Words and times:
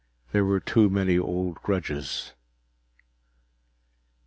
There 0.31 0.43
were 0.43 0.59
too 0.59 0.89
many 0.89 1.19
old 1.19 1.61
grudges. 1.61 2.33